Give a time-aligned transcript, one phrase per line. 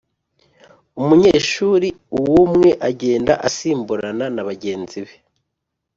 [1.01, 5.15] Umunyeshuri umwumwe agenda asimburana na bagenzi be